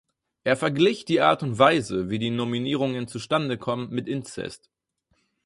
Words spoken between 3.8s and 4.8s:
mit Inzest.